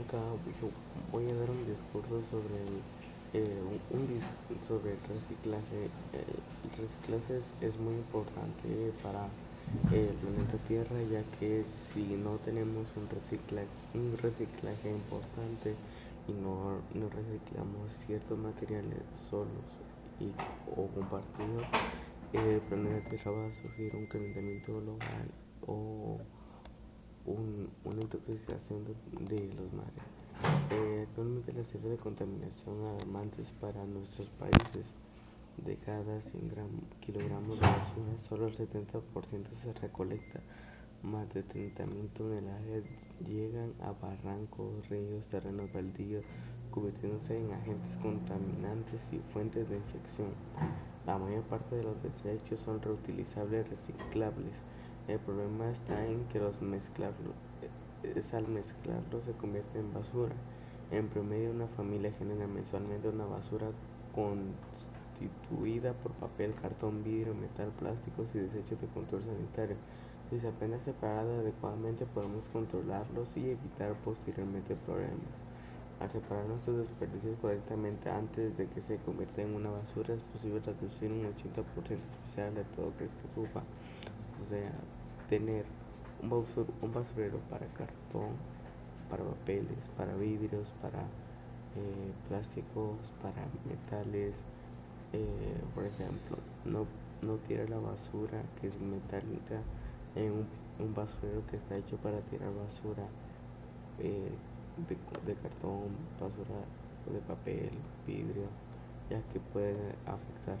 [0.00, 0.18] acá
[1.12, 2.58] voy a dar un discurso sobre
[3.34, 3.60] eh,
[3.90, 4.20] un,
[4.66, 5.90] sobre el reciclaje.
[6.12, 9.28] El reciclaje es, muy importante para
[9.92, 15.74] el planeta Tierra ya que si no tenemos un reciclaje, un reciclaje importante
[16.26, 19.66] y no, no reciclamos ciertos materiales solos
[20.20, 20.32] y,
[20.76, 21.66] o compartidos,
[22.32, 25.28] el planeta Tierra va a sufrir un calentamiento global
[25.66, 26.18] o
[27.28, 30.02] un, una intoxicación de, los mares.
[30.70, 34.86] Eh, actualmente las cifras de contaminación alarmantes para nuestros países.
[35.64, 36.52] De cada 100
[37.00, 40.40] kilogramos de basura, solo el 70% se recolecta.
[41.02, 42.84] Más de 30.000 toneladas
[43.26, 46.24] llegan a barrancos, ríos, terrenos baldíos,
[46.70, 50.28] convirtiéndose en agentes contaminantes y fuentes de infección.
[51.06, 54.54] La mayor parte de los desechos son reutilizables reciclables.
[55.08, 57.34] El problema está en que los mezclarlos,
[58.02, 60.34] es al mezclarlos se convierte en basura.
[60.90, 63.68] En promedio una familia genera mensualmente una basura
[64.14, 69.76] constituida por papel, cartón, vidrio, metal, plásticos y desechos de control sanitario.
[70.28, 75.32] Si se apenas separada adecuadamente podemos controlarlos y evitar posteriormente problemas.
[76.00, 80.60] Al separar nuestros desperdicios correctamente antes de que se convierta en una basura es posible
[80.60, 83.62] reducir un 80% especial de todo que esto ocupa.
[84.44, 84.70] O sea,
[85.28, 85.64] tener
[86.22, 88.32] un, basurero para cartón,
[89.10, 94.34] para papeles, para vidrios, para eh, plásticos, para metales.
[95.12, 96.86] Eh, por ejemplo, no,
[97.22, 99.62] no tirar la basura que es metálica
[100.14, 100.32] en
[100.78, 103.04] un, basurero que está hecho para tirar basura
[103.98, 104.30] eh,
[105.26, 106.60] de, cartón, basura
[107.12, 107.70] de papel,
[108.06, 108.48] vidrio,
[109.10, 110.58] ya que puede afectar.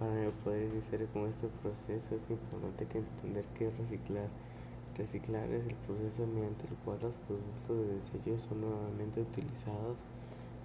[0.00, 4.30] Para poder iniciar con este proceso es importante que entender que reciclar.
[4.96, 9.98] Reciclar es el proceso mediante el cual los productos de desecho son nuevamente utilizados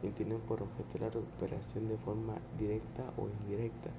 [0.01, 3.91] y tienen por objeto la recuperación de forma directa o indirecta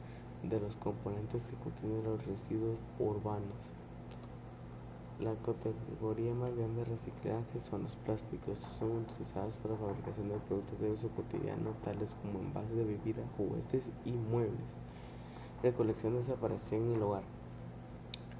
[0.43, 3.61] de los componentes que contienen los residuos urbanos.
[5.21, 8.57] La categoría más grande de reciclaje son los plásticos.
[8.79, 13.23] son utilizados para la fabricación de productos de uso cotidiano, tales como envases de bebida,
[13.37, 14.87] juguetes y muebles
[15.63, 17.23] recolección de separación en el hogar.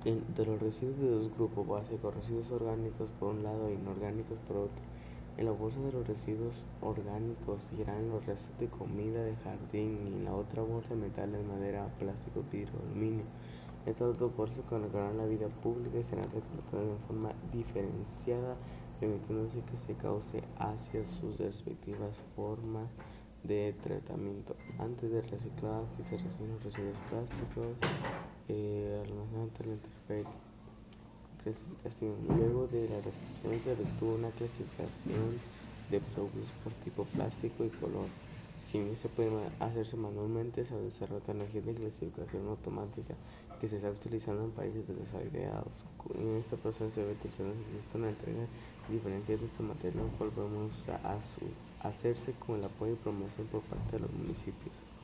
[0.05, 4.57] de los residuos de dos grupos básicos, residuos orgánicos por un lado e inorgánicos por
[4.57, 4.83] otro.
[5.37, 10.13] En la bolsa de los residuos orgánicos irán los restos de comida de jardín y
[10.15, 13.25] en la otra bolsa metales, madera, plástico, vidrio, aluminio.
[13.85, 18.57] Estas dos bolsas conectarán la vida pública y serán recolectadas de forma diferenciada,
[19.01, 22.89] permitiéndose que se cause hacia sus respectivas formas
[23.47, 24.57] de tratamiento.
[24.79, 27.77] Antes del reciclado que se reciben los residuos plásticos,
[28.49, 30.17] eh, la
[31.47, 32.15] clasificación.
[32.27, 35.39] Luego de la recepción se efectúa una clasificación
[35.91, 38.09] de productos por tipo plástico y color.
[38.71, 39.31] Si bien se puede
[39.61, 43.15] hacerse manualmente, se desarrolla una de clasificación automática
[43.61, 45.87] que se está utilizando en países desarrollados.
[46.15, 48.11] En este proceso de detección existe una
[48.89, 54.01] de este material, cual podemos a hacerse con el apoyo y promoción por parte de
[54.01, 54.96] los municipios.